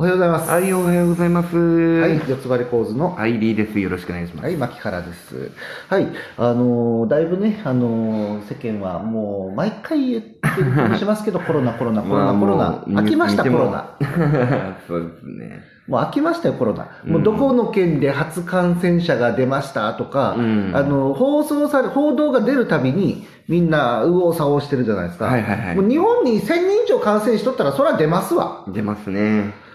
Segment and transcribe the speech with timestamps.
[0.00, 0.48] おはようございます。
[0.48, 1.56] はい、おはようございます。
[1.56, 3.80] は、はい四つ葉レコーズの、はい、リーです。
[3.80, 4.44] よろしくお願いします。
[4.44, 5.50] はい、牧原です。
[5.88, 6.06] はい、
[6.36, 12.84] あのーだいぶね、あのー世間はもう、毎回言ってる気もしますけど、コロナ、コロナ、コロナ、コロナ。
[12.86, 13.96] まあ飽きました、コロナ。
[14.86, 15.64] そうですね。
[15.88, 16.86] もう飽きましたよ、コロナ。
[17.04, 25.24] うんもうどこの県で初感染者が出ましたとか、うんあの、放送され、報道が出るたびに、みんな、右往左往してるじゃないですか。
[25.24, 26.54] はいはいはいもう日本に1000人
[26.84, 28.62] 以上感染しとったら、それは出ますわ。
[28.68, 29.66] 出ますね。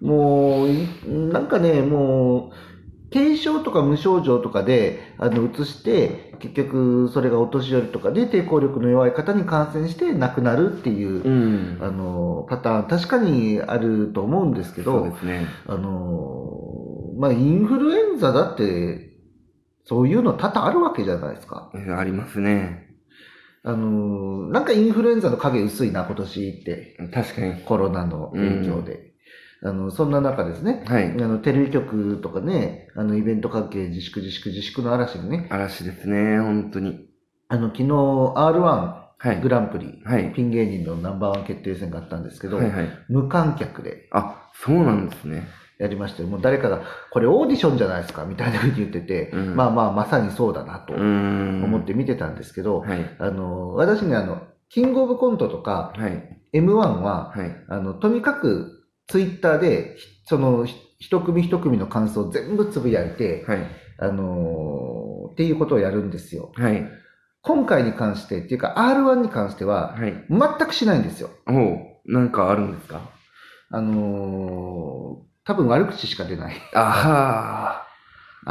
[0.00, 11.78] もう、いなんかね、もう、軽症とか無症状とかで、あの、移して、結局、それがお年寄りとかで抵抗力の弱い方に感染して亡くなるっていう、うん。
[11.80, 15.46] あの、パターン、確かにあると思うんですけどそうで、すね。
[15.66, 16.50] あの、
[17.18, 19.10] まあ、インフルエンザだって、
[19.84, 21.72] そういうの多々あるわけじゃないですか。
[21.74, 22.90] えありますね。
[23.62, 27.60] あの、なんかインフルエンザの影薄いな、今年って、確かに。
[27.62, 29.09] コロナの影響で。
[29.62, 31.10] あの、そんな中ですね、はい。
[31.10, 37.06] あの、テレビ局とかね、あの、イベント関係自粛自粛自粛の嵐でね、嵐ですね、本当に。
[37.48, 39.40] あの、昨日 R1 はい。
[39.42, 40.32] グランプリ、はい。
[40.32, 42.88] ピン芸人のナンバーワン決定戦があったんですけど、はいはい。
[43.10, 45.46] 無観客であ、そうなんですね。
[45.78, 50.94] やりまして、もう誰かが、これオーディションじゃないですか、みたいなふうに言ってて、うんまあまあ、まさにそうだなと。
[50.94, 53.16] 思って見てたんですけど、はい。
[53.18, 56.38] あの、私ね、あの、キングオブコントとか、はい。
[56.54, 57.56] M1 は、はい。
[57.68, 63.66] あの、とにかく、ツイッターで、ひその、ひ一組一組の感想を全部つぶやいて、はい。
[63.98, 66.52] あのーっていうことをやるんですよ。
[66.56, 66.84] はい。
[67.42, 70.26] 今回に関して、っていうか R1 に関しては、はい。
[70.28, 71.30] 全くしないんですよ。
[71.48, 73.00] おう、なんかあるんですか？
[73.70, 76.54] あのー多分悪口しか出ない。
[76.74, 77.86] ああ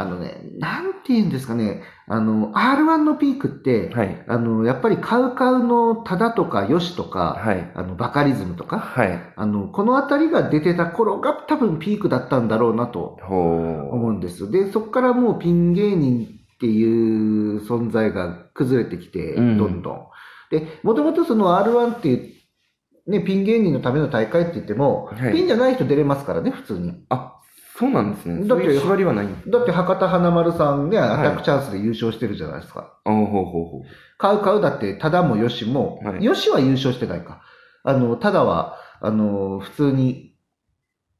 [0.04, 4.00] のね、なんて言うんですかね、あの、R1 のピークって、は。
[4.00, 4.24] はい。
[4.28, 7.72] あの、やっぱりカウカウのタダとかヨシとか、はい。
[7.74, 9.32] あの、バカリズムとか、はい。
[9.34, 13.18] あの、このあたりが出てた頃が多分ピークだったんだろうなと。
[13.28, 14.50] 思うんです。
[14.50, 20.06] で、そこからもうピン芸人っていう存在が崩れてきて、うんどんどん。
[20.50, 27.04] で、もともとその R1 っていう、ね、ピン芸人のための大会って言っても、はいピンじゃない人出れますからね、普通に。
[27.08, 27.39] あ、
[27.80, 28.46] そうなんですね。
[28.46, 33.00] だって縛りはないだって博多華丸さんね、いアタックチャンスで優勝してるじゃないですか。
[33.06, 33.82] あほうほうほう。
[34.18, 37.40] カウカウだって、タダもヨシも、はいヨシは優勝してないか。
[37.82, 40.36] あの、タダは、あの、普通に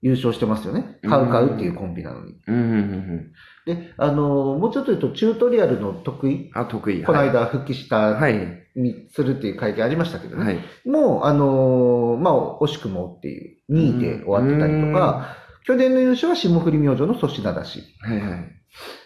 [0.02, 0.98] 優勝してますよね。
[1.08, 2.34] カウカウっていうコンビなのに。
[2.46, 3.32] うん、うん、うんうん。
[3.64, 7.02] で、あの、もうちょっと言うと、チュートリアルの得意、あ、得意。
[7.02, 8.60] この間復帰した、はい。
[8.76, 10.44] にするっていう会見ありましたけどね。
[10.44, 10.88] はい。
[10.88, 17.82] もう、あのまあ、惜しくもっていう、2位で終わってたりとか、去年の優勝は霜降り明星の粗品だし。
[18.00, 18.60] はいはい。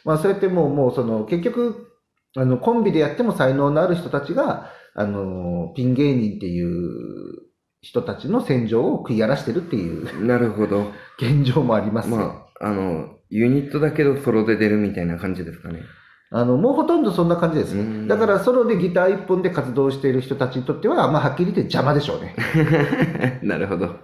[0.05, 1.91] まあ、そうやってもう、もうその、結局、
[2.37, 7.45] あの、コンビでやっても才能のある人たちが、あの、ピン芸人っていう
[7.81, 10.93] 人たちの戦場を食い荒らしてるっていうなるほど。
[11.19, 12.17] 現状もありますよ。
[12.17, 15.83] まあ、あの、ユニットだけどソロで出るみたいな感じですかね。
[16.31, 17.83] あの、もうほとんどそんな感じですね。
[17.83, 22.35] うんだから、ソロでギター一本で活動している人たちにとっては、まあ、はっきり言って邪魔でしょうね。
[23.43, 23.97] なるほど。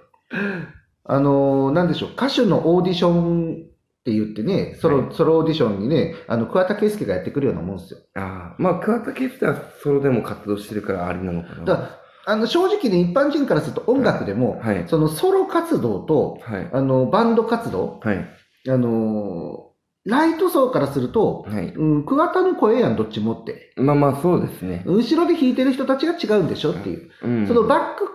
[1.10, 7.98] あの、なんでしょう、歌手のオーディションって言ってね、ソロ、はいソロオーディションにね、あの、桑田佳祐がやってくるようなもんですよ。
[8.14, 11.64] ああ、まあ、桑田佳祐はソロでも活動してるからありなのかな。
[11.64, 14.84] だあの、正直ね、一般人からすると音楽でも、はい。
[14.86, 16.70] そのソロ活動と、はい。
[16.72, 18.28] あの、バンド活動、はい。
[18.68, 19.72] あの、
[20.04, 21.74] ライト層からすると、はい。
[21.74, 23.72] うん、桑田の声やん、どっちもって。
[23.76, 24.84] まあまあ、そうですね。
[24.86, 27.10] 後ろで弾いてる人たちが違うんでしょっていう。
[27.22, 27.46] うん。
[27.48, 28.08] そのバック、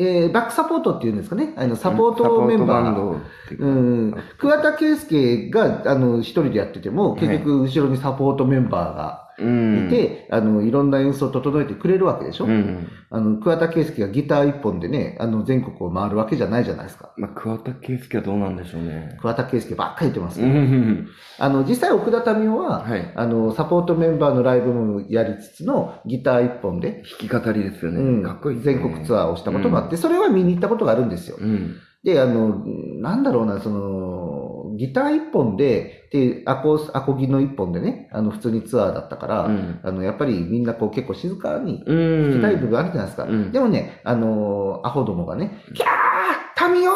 [0.00, 1.54] えーバックサポートっていうんですかね。
[1.56, 2.90] あの、サポートメンバー。
[2.92, 4.14] ンドっていうん。
[4.38, 9.86] 桑田佳祐が、あの、一人でやってても、結局、後ろにサポートメンバーがうん。
[9.86, 12.88] いて、あの、いろんな演奏を整えてくれるわけでしょ、うん。
[13.10, 17.12] あの、桑田佳祐がギター一本でね、あの、全国を回るわけじゃないじゃないですか。
[17.16, 19.16] まあ、桑田佳祐はどうなんでしょうね。
[19.20, 21.08] 桑田佳祐ばっかり言ってますうけど、ん。
[21.38, 23.12] あの、実際奥田民生は、はい。
[23.14, 28.00] あの、サポートメンバーのライブもやりつつのギター一本で、弾き語りですよね。
[28.00, 28.62] うんかっこいいね。
[28.62, 31.36] 全国ツアーをしたこともあって、それは見に行ったことがあるんですよ。
[31.40, 31.76] うん。
[32.04, 32.64] で、あの、
[33.00, 34.17] なんだろうな、その、
[34.78, 39.80] ギター一本で、で、アコ、アコギの一本でね、あの、普通にツアーだったから、うん。
[39.82, 41.96] あの、やっぱりみんなこう結構静かにうん。
[42.30, 43.24] 聞きたい部分あるじゃないですか。
[43.24, 45.88] うんでもね、あの、アホどもがね、キャー
[46.54, 46.92] タミオ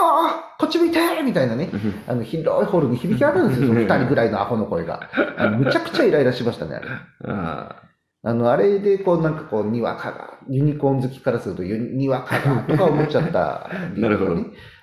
[0.58, 5.10] こっち見てみたいなね、うんあの、広いホールに響き渡るんですよ、その二人ぐらいのアホの声が。
[5.36, 6.86] あのむちゃくちゃイライラしましたね、あれ。
[7.26, 7.76] あ
[8.24, 14.36] あの、あれで、こう、なんかこう、にわかが、ユニコーン好きからすると、にわかが、とか思っちゃった ねなるほど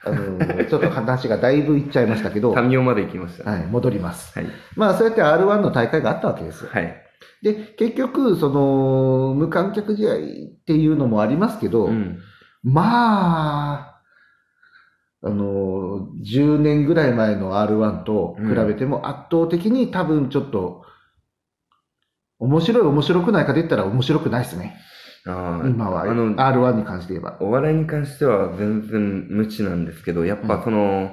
[0.04, 2.56] あの、ちょっと話がだいぶいっちゃいましたけど、あ。
[2.56, 3.50] タミオまで行きました。
[3.50, 4.38] はい、戻ります。
[4.38, 4.48] はい。
[4.76, 6.70] まあ、そうやって R1 の大会があったわけですよ。
[6.74, 7.02] はい。
[7.42, 10.18] で、結局、その、無観客試合っ
[10.66, 12.20] ていうのもありますけど、うん。
[12.62, 14.02] まあ、
[15.22, 20.84] あの、10年ぐらい前の R1 と比べても圧倒的に多分ちょっと、
[22.40, 24.78] 面白い面白くないかで言ったら面白くないですね。
[25.26, 26.04] ああ今は。
[26.04, 27.38] あの、R1 に関して言えば。
[27.42, 31.12] お笑いに関しては全然無知なんですけど、やっぱその、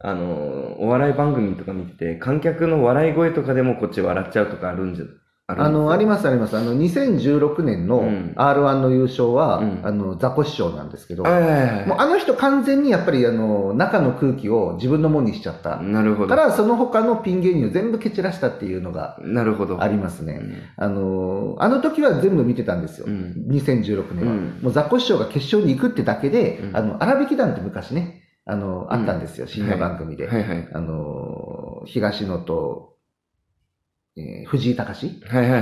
[0.00, 5.04] あの、お笑い番組とか見てて、観客の笑い声とかでもこっち笑っちゃうとかあるんじゃ、
[5.46, 6.56] あの、ありまますあります。
[6.56, 15.76] あの、2016年のうん R1 の優勝は、うんあの、ザコ師匠なんですけど、はいはいはいもうあの人完全にやっぱりあの、中の空気を自分のものにしちゃった。
[15.80, 16.28] なるほど。
[16.30, 19.82] から、その他のピン芸人を全部蹴散らしたっていうのがなるほど。
[19.82, 20.40] ありますね。
[20.42, 23.06] うんあの、あの時は全部見てたんですよ。
[23.06, 24.32] うん2016年は。
[24.32, 30.26] うんもうザコ師匠が決勝に行くってだけで、うんあの、荒引き団って昔ね、あの、あったんですよ、深夜番組で。
[30.26, 30.68] はいはい。
[30.72, 32.93] あの、東野と、
[34.16, 35.20] えー藤井隆。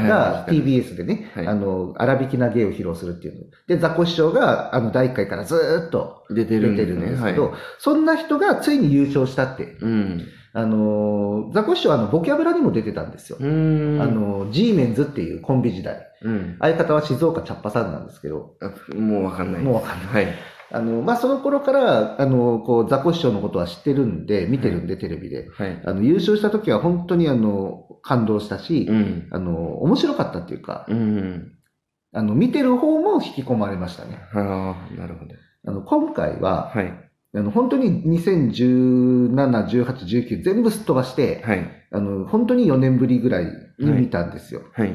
[0.08, 3.40] が TBS でね、はいあの、荒引きな芸を披露するっていうの。
[3.66, 6.84] で、ザコ師匠が、あの、第1回からずーっと出てるんで
[7.16, 9.76] すけど、はいそんな人がついに優勝したって。
[9.80, 10.22] うん。
[10.54, 13.38] あの、ザコ師匠はあの、ボキャブラにも出てたんですよ。
[13.40, 16.06] あ、の、G メンズっていうコンビ時代。
[16.22, 16.56] うん。
[16.60, 19.62] 相方は静岡茶っ葉さんなんですけど、あもうわかんない。
[19.62, 20.24] もうわかんない。
[20.26, 20.34] はい。
[20.70, 25.48] あの、まあ、その頃から、あの、こう、ザコ師匠のことは知ってるんで、見てるんで、テレビで。
[25.52, 25.82] はい。
[25.84, 29.28] あの、優勝した時は本当にあの、感動したし、うん。
[29.30, 31.52] あの、面白かったっていうか、うん。
[32.12, 34.18] あの、見てる方も引き込まれましたね。
[34.34, 35.34] ああ、なるほど。
[35.66, 36.92] あの、今回は、はい。
[37.34, 41.70] あの、本当に2017、18、19全部すっ飛ばして、はい。
[41.90, 43.46] あの、本当に4年ぶりぐらい
[43.78, 44.62] に見たんですよ。
[44.74, 44.88] はい。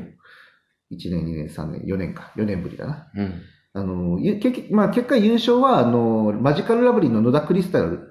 [0.91, 2.31] 1年、2年、3年、4年か。
[2.35, 3.07] 4年ぶりだな。
[3.15, 3.41] うん。
[3.73, 8.01] あの、ゆ結局、まあ、結果優勝は、あの、マジカルラブリーの野田クリスタルっ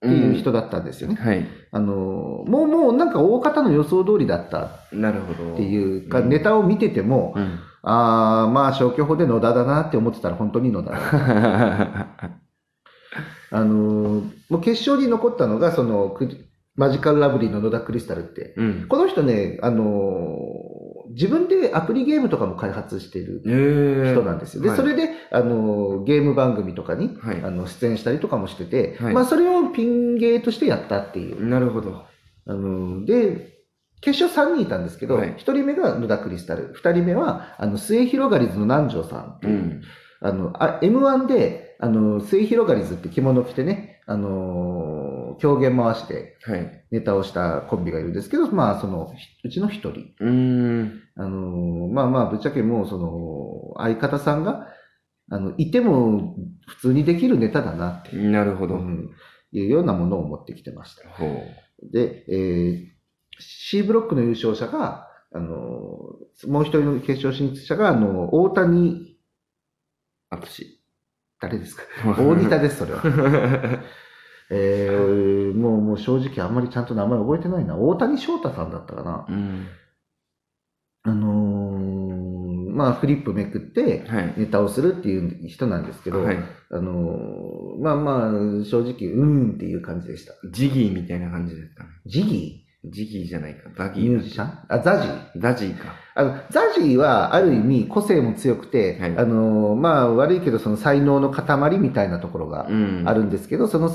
[0.00, 1.16] ていう人だったんですよね。
[1.16, 1.46] はい。
[1.74, 5.54] あの、もうもうなんか大方の予想通りだったなるほど。
[5.54, 7.58] っていうか、うんネタを見てても、うん。
[7.82, 10.98] ああ、まあ消去法で野田だなって思ってたら本当に野田だ。
[13.50, 16.16] あの、もう決勝に残ったのが、その、
[16.76, 18.54] マジカルラブリーの野田クリスタルって。
[18.56, 18.86] うん。
[18.88, 20.38] この人ね、あの、
[21.10, 24.62] 自分でアプリゲームとかも開発しているええ人なんですよ。
[24.62, 31.46] で、はいそれで、あの、ゲーム番組とかに、はいあの、出演したりとかもしてて、はいまあ、それをピン芸としてやったっていう。
[31.46, 32.04] なるほど。
[32.46, 33.54] あの、で、
[34.00, 39.82] 決勝3人いたんですけど、はい1人目が野田クリスタル、2人目は、あの、末広がりずの南條さんっていう、うん。
[40.20, 46.84] あの、あ M1 で、あの、末広がりずって着物着てね、あの、狂言回してはい。
[46.90, 50.14] ネタをしたコンビがいるんですけど、まあ、その、ひうちの一人。
[50.20, 51.00] うーん。
[51.16, 54.68] あの、まあまあ、ぶっちゃけもう、その、相方さんが、
[55.30, 56.36] あの、いても
[56.66, 58.74] 普通にできるネタだなっていう、なるほど。
[58.76, 59.10] うん
[59.52, 61.08] いうようなものを持ってきてました。
[61.10, 61.90] ほう。
[61.92, 62.94] で、えー
[63.38, 69.16] C ブロックの優勝者が、あの、もう一人の決勝進出者が、あの、大谷、
[70.30, 70.80] あとし。
[71.40, 71.82] 誰ですか？
[72.18, 73.02] 大仁田です、それは。
[74.50, 77.76] えー、もう、もう正直あんまりちゃんと名前覚えてないな。
[77.76, 79.26] 大谷翔太さんだったかな。
[79.28, 79.66] うん。
[81.02, 84.34] あのーまあ、フリップめくって、はい。
[84.36, 86.38] ネタをするっていう人なんですけど、はい。
[86.70, 88.30] あのーまあまあ、
[88.64, 90.32] 正直、うーんっていう感じでした。
[90.50, 91.90] ジギーみたいな感じですかね。
[92.06, 93.70] ジギジギーじゃないか。
[93.74, 94.10] ザーギー。
[94.10, 94.58] ミュージシャン？
[94.68, 95.94] あ、ザジーザジーか。
[96.14, 103.04] あの、ザジーはある意味個性も強くて、はいあの、まあ悪いけどその才能の塊みたいなところがうん。
[103.06, 103.90] あるんですけど、その、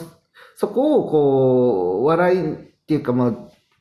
[0.56, 3.34] そこをこう、笑いっていうかまあ、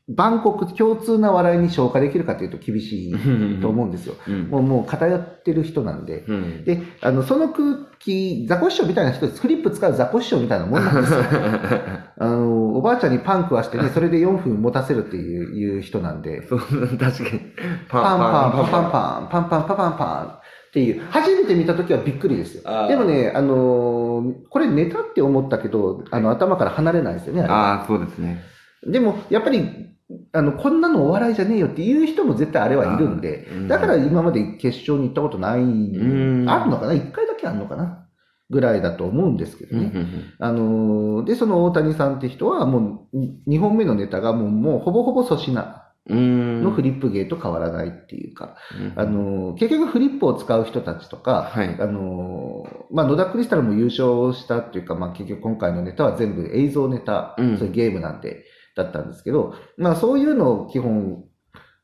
[0.09, 4.15] 万国共通な笑いに消化できるかというと厳しいと思うんですよ。
[4.27, 4.49] うん。
[4.49, 6.25] もう、もう偏ってる人なんで。
[6.27, 6.65] うん。
[6.65, 9.41] で、あの、その空気、ザコシショウみたいな人です。
[9.43, 11.21] フリップ使うザコシショウみたいなもんなんですよ。
[12.17, 16.47] あの、おばあちゃんにパン食わしてね、それで4分持たせるっていういう人なんで。
[16.49, 17.41] そう、確かに。
[17.89, 20.41] パンパンパンパンパン、パンパンパンパンパンっ
[20.73, 22.89] ていう、初めて見たときはびっくりですよ。
[22.89, 27.53] でもね、あのーこれネタって思ったけど、あの、頭から離れないですよね、あれ。
[27.53, 28.43] ああ、そうですね。
[28.87, 29.89] でも、やっぱり、
[30.33, 33.49] あの、こんなのお笑いじゃねえよっていう人も絶対あれはいるんで。
[33.53, 33.69] う、ん。
[33.69, 36.49] だから今まで決勝に行ったことない、ん。
[36.49, 36.95] あるのかな？
[36.95, 38.08] 一回だけあるのかな？
[38.51, 39.93] ぐらいだと思うんですけどね。
[40.39, 46.65] あのーで、その大谷さんって人はもう、2本目のネタがもう、もうほぼほぼ粗品うん。
[46.65, 48.57] のフリップ芸と変わらないっていうか、
[48.97, 61.25] うんあの、結局フリップを使う人たちとか、はいあの、まあ、野田クリスタルも優勝したっていうか、まあ、結局今回のネタは全部映像ネタ、うんそういうゲームなんで、だったんですけど、まあ、そういうのを基本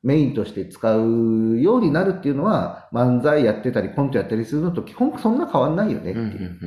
[0.05, 6.59] メインとして使うようになるっていうのは、漫才やってたりコントやったりするのと基本そんな変わんないよねっていう。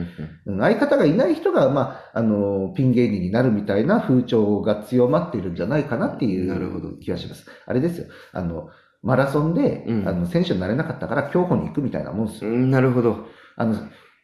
[0.48, 7.46] うんうん相方がいない人が、まあ、あの、ピン芸人になるみたいな風潮が強まっているんじゃないかなっていなるほどう気がします。
[7.67, 8.08] あれですよ。
[8.34, 8.70] あの、
[9.03, 12.50] マラソンで、うんあの、選手になれなかったから競歩に行くみたいなもんですよ。
[12.50, 13.27] うんなるほど。
[13.56, 13.75] あの、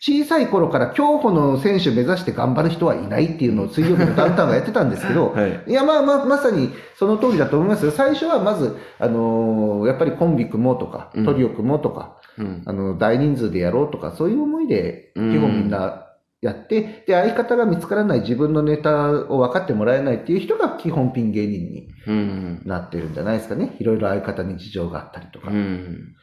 [0.06, 5.64] 小さい頃から競歩の選手目指して頑張る人はいないっていうのを水曜日のダウンタウンがやってたんですけど、はい。
[5.66, 7.92] いや、まあまあ、まさにその通りだと思いますよ。
[7.92, 12.64] 最初はまず、あのーやっぱりコンビ組もうとか、うんトリオ組もうとか、うん。
[12.66, 16.08] あの、大人数でやろうとか、そういう思いで、うん基本みんな
[16.42, 22.62] やって、で、相方が見つからない自分のネタを分かってもらえないっていう人が基本ピン芸人にうん。
[22.66, 23.78] なってるんじゃないですかね。
[23.80, 25.50] いろいろ相方に事情があったりとか。
[25.50, 26.14] うん。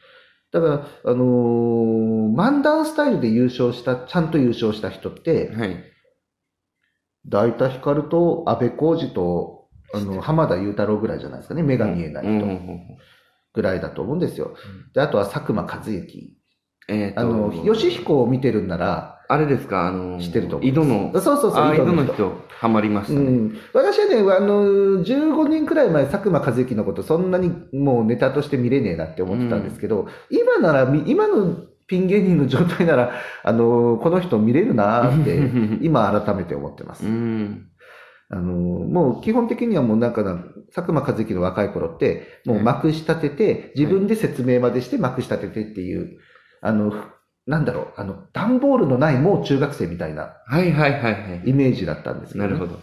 [0.51, 5.83] だから、あのー漫談スタイルで優勝した、ちゃんと優勝した人って、はい。
[7.25, 11.63] 大田ヒカルと安倍浩二と、あの、浜田雄太郎ぐらいじゃないですかね。
[11.63, 12.59] 目が見えない人
[13.53, 14.55] ぐらいだと思うんですよ。
[14.93, 16.37] で、あとは佐久間一行。
[16.87, 22.13] えっとあの、吉彦を見てるんなら、あれですか、あの、知ってると井戸の、そうそうそう、あ、井戸の人。
[22.13, 23.19] 人、ハマりましたね。
[23.19, 31.55] うん、私はね、あの、15年くらい前、佐久間一行のこと、そんなにもうネタとして見れねえなって思ってたんですけど、今なら、み今の
[31.87, 37.05] ピン芸人の状態なら、あの、この人見れるなーって、 今改めて思ってます。
[37.05, 37.67] うん。
[38.29, 46.17] あの、もう基本的にはもうなんかな、佐久間一行の若い頃って、もうまくし立てて、自分で説明までしてまくし立ててっていう、
[46.61, 46.93] あの、
[47.47, 51.41] なんだろう、あの、段ボールのないもう中学生みたいなはいはいはいはい。
[51.45, 52.79] イメージだったんですね、なるほど。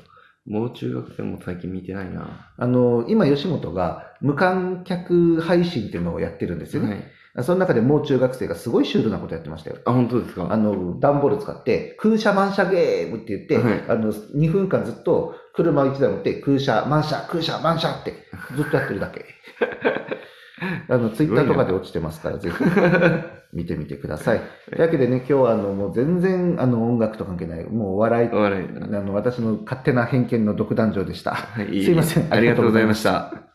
[0.46, 2.50] もう中学生も最近見てないな。
[2.56, 6.88] あの、今吉本が無観客配信っていうのをやってるんですよね。
[6.88, 7.44] はい。
[7.44, 9.76] その中でもう中学生がすごいシュールなことやってましたよ。
[9.84, 10.48] あ、本当ですか？
[10.50, 18.14] あの、段ボール使って、空車満車ゲームって言って、はいあの、2分間ずっと車1台持って、空車満車、空車満車って
[18.56, 19.24] ずっとやってるだけ。
[20.88, 22.56] あの、ツイッターとかで落ちてますから、ぜひ
[23.52, 24.40] 見てみてください。
[24.70, 28.64] というわけでね、今日はあの、もう全然あの、音楽と関係ない、もうお笑い、お笑い。
[28.64, 28.68] あ
[29.00, 31.34] の、私の勝手な偏見の独壇場でした。
[31.34, 33.47] はいすいませんありがとうございました。